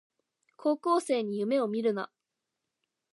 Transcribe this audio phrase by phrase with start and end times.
[0.55, 2.09] 高校生に夢をみるな